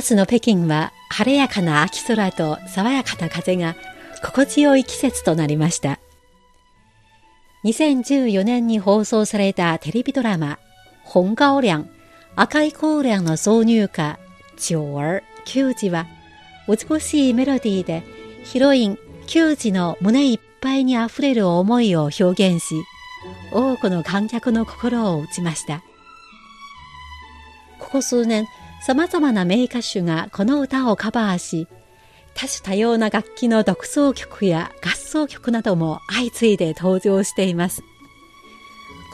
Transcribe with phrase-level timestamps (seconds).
[0.00, 3.76] 月の北京は晴れやかな秋空と爽やかな風が
[4.22, 6.00] 心地よい季節となりました。
[7.64, 10.58] 2014年に放送されたテレビドラマ、
[11.04, 11.86] 本高粱、
[12.34, 14.18] 赤い高粱の挿入歌、
[14.56, 16.06] 九儿、球児は、
[16.66, 18.02] 美しいメロディーで
[18.44, 22.74] ヒロイン、球児の胸いっぱいに溢れる思いを表現し、
[23.52, 25.82] 多くの観客の心を打ちました。
[27.78, 28.46] ここ数年、
[28.80, 31.68] 様々な名歌手がこの歌をカバーし、
[32.34, 37.82] 多種多様な楽器の独奏曲や合奏曲なども相次いで登場しています。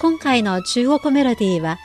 [0.00, 1.78] 今回の中国メロディーは、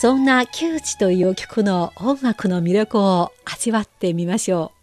[0.00, 4.78] そんな窮地という曲の音楽の魅力を味わってみましょう。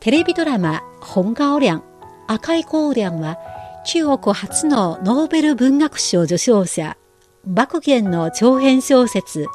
[0.00, 1.95] テレビドラマ「本高粱
[2.26, 3.38] 赤い高粱」は
[3.84, 6.96] 中国初のノーベル文学賞受賞者、
[7.44, 9.46] 爆元の長編小説、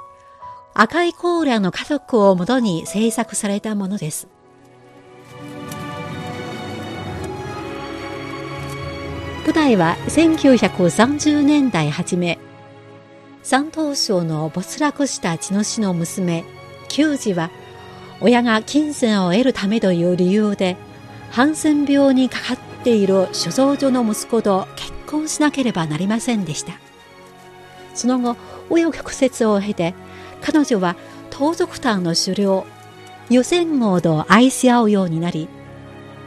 [0.73, 4.29] 赤いコーラの家族をもとに制作されたものです。
[9.43, 12.39] 舞台は1930年代初め、
[13.43, 16.45] 山東省の没落した血の死の娘、
[16.87, 17.49] 球児は、
[18.21, 20.77] 親が金銭を得るためという理由で、
[21.31, 26.73] ハンセン病にかかっている所蔵所の息子と結婚しなければなりませんでした。
[27.93, 28.35] その後、
[28.69, 29.93] 紆余曲折を経て、
[30.41, 30.95] 彼女は
[31.29, 32.65] 盗賊団の狩猟、
[33.29, 35.47] 予選号と愛し合うようになり、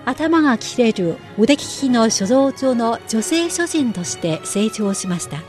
[0.05, 5.43] 頭が切れる腕利きの所蔵所の女性諸人として成長しました。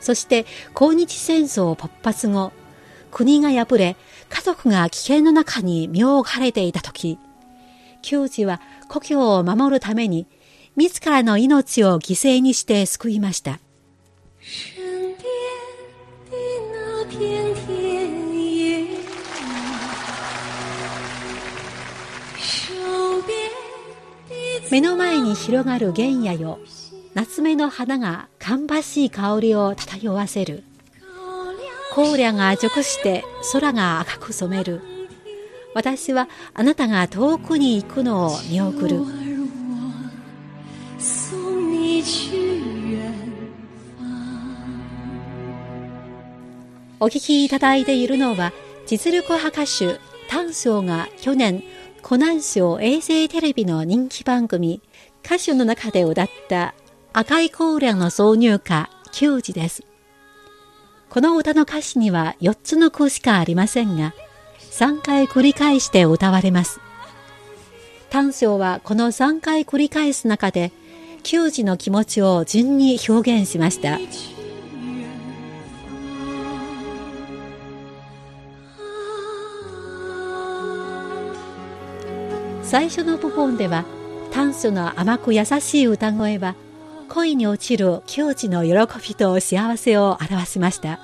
[0.00, 2.52] そして、抗日戦争勃発後、
[3.10, 3.96] 国が敗れ、
[4.28, 7.18] 家族が危険の中に身を置かれていた時、
[8.00, 10.26] 球児は故郷を守るために
[10.76, 13.60] 自らの命を犠牲にして救いました。
[24.70, 26.58] 目の前に広がる原野よ。
[27.14, 30.62] 夏目の花が芳しい香りを漂わせる。
[31.92, 34.80] 荒野が熟して空が赤く染める
[35.74, 39.00] 私はあなたが遠くに行くのを見送る。
[47.02, 48.52] お聞きいただいているのは
[48.86, 49.98] 実力派歌手
[50.28, 51.62] 丹章が去年
[52.02, 54.82] 湖南省衛星テレビの人気番組
[55.24, 56.74] 歌手の中で歌った
[57.12, 59.84] 赤いコーラの挿入歌球児です。
[61.08, 64.14] この歌の歌詞には4つの句しかありませんが
[64.80, 66.80] 3回繰り返して歌われます。
[68.08, 70.72] 短章はこの3回繰り返す中で、
[71.22, 73.98] 球児の気持ちを順に表現しました。
[82.62, 83.84] 最初の部分では、
[84.32, 86.54] 短所の甘く優しい歌声は、
[87.10, 88.70] 恋に落ちる球児の喜
[89.06, 91.00] びと幸せを表しました。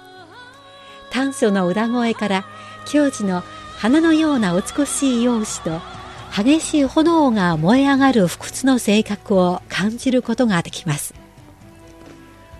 [1.11, 2.47] 短所の歌声から
[2.87, 3.43] 球児の
[3.77, 11.15] 花のような美しい容姿と激しい炎が燃え上がる不屈の性格を感じることができます。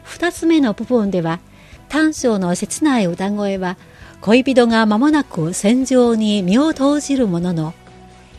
[0.05, 1.41] 二つ目の部分では
[1.89, 3.77] 短章の切ない歌声は
[4.21, 7.75] 恋人が間もなく戦場に身を投じるものの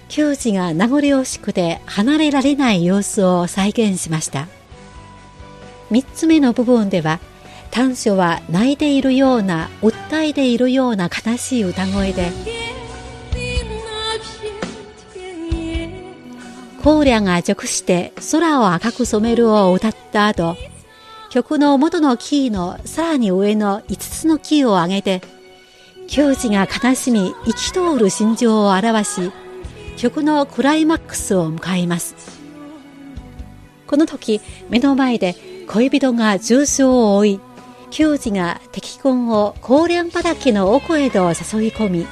[0.10, 4.48] 球児が名残惜しくて離れられない様子を再現しました。
[5.90, 7.20] 三つ目の部分では
[7.72, 12.32] 短所は泣いているような訴えているような悲しい歌声で
[16.84, 20.56] 荒涼が熟して空を赤く染めるを歌った後
[21.30, 25.22] 曲の元のキーのさらに上の5つのキーを上げて
[26.08, 29.32] 教師が悲しみ生き通る心情を表し
[29.98, 32.38] 曲のクライマックスを迎えます。
[33.88, 35.36] この時目の前で
[35.68, 37.40] 恋人が重傷を負い
[37.90, 41.34] 球児が敵軍を高粱畑の奥へと誘い
[41.72, 42.08] 込み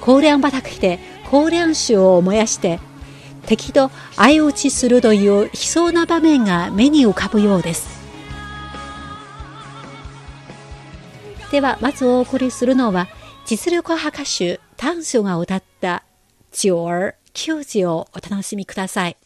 [0.00, 0.98] 高粱畑で
[1.30, 2.78] 高粱酒を燃やして
[3.46, 8.02] 敵と相打ちするという悲壮な場面が目に浮かぶようです
[11.52, 13.08] では、まずお送りするのは、
[13.44, 16.02] 実力派歌手、短所が歌った
[16.50, 19.18] 九儿、球児をお楽しみください。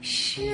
[0.00, 0.47] 是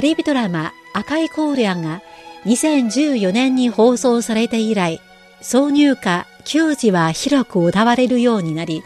[0.00, 2.00] テレビドラマ赤いコーリアンが
[2.46, 4.98] 2014年に放送されて以来、
[5.42, 8.82] 挿入歌球児は広く歌われるようになり、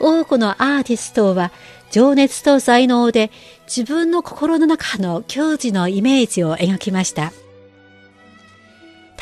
[0.00, 1.52] 多くのアーティストは
[1.92, 3.30] 情熱と才能で
[3.68, 7.32] 自分の心の中の球児のイメージを描きました。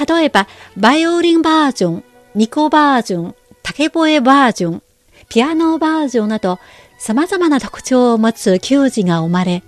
[0.08, 4.82] 例えば、バイオリンバージョン、ニコバージョン、竹笛バージョン、
[5.28, 6.58] ピアノバージョンなど
[6.98, 9.62] 様々な特徴を持つ球児が生まれ、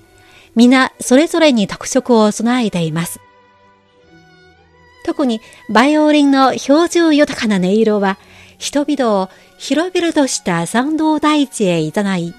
[0.57, 3.21] 皆それぞれに特色を備えています。
[5.05, 5.41] 特に
[5.73, 8.19] バイオリンの表情豊かな音色は、
[8.59, 12.35] 人々を広々とした参道大地へ誘い、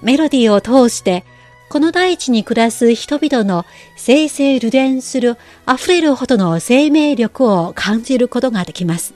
[0.00, 1.24] メロディーを通して
[1.68, 3.64] この大地に暮らす人々の
[3.96, 5.36] 生成流伝する
[5.72, 9.14] 溢れるほどの生命力を感じることができます。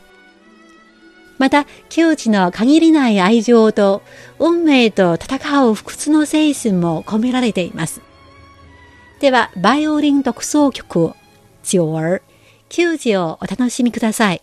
[1.36, 4.02] また、窮地の限りない愛情と
[4.38, 8.02] 運命と戦う不屈の精神も込められています。
[9.21, 11.14] では、バイオリン独奏曲、
[11.62, 12.23] 九儿、
[12.68, 14.42] 窮地をお楽しみください。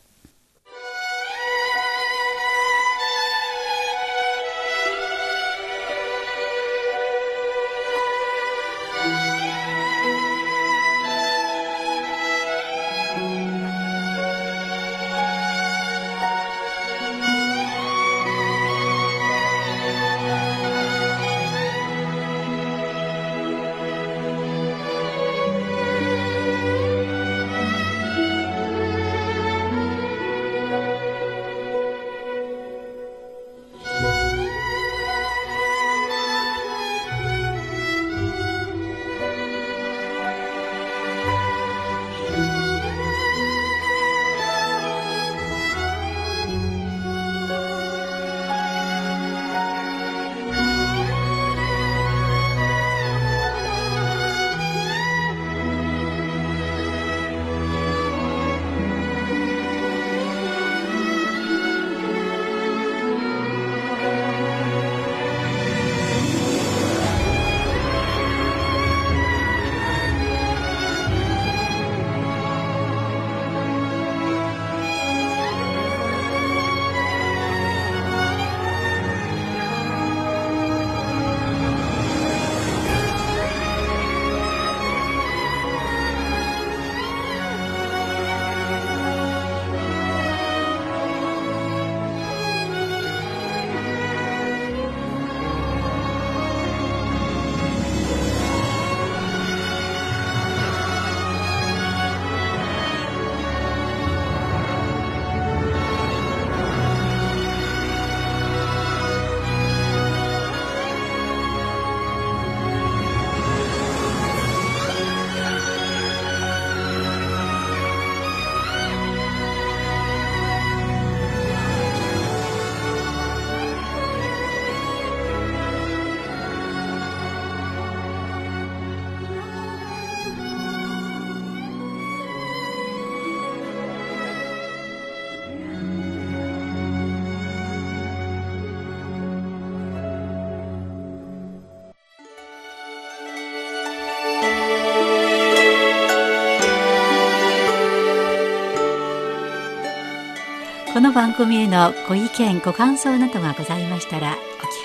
[150.93, 154.41] この番組へのご意見ご感想などがございましたらお聞か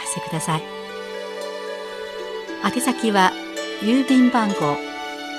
[0.06, 0.62] せください。
[2.64, 3.32] 宛先は
[3.82, 4.76] 郵便番号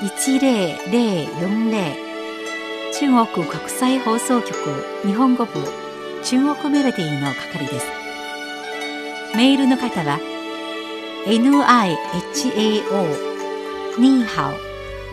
[0.02, 1.96] 10040
[2.94, 4.54] 中国国際放送局
[5.06, 5.54] 日本語部
[6.26, 7.86] 中国メロディーの係です。
[9.38, 10.20] メールの方は
[11.28, 11.96] nihao
[13.98, 14.54] ニーハオ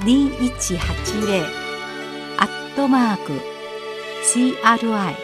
[0.05, 1.47] 2180
[2.39, 3.41] アットマーク
[4.25, 5.24] CRI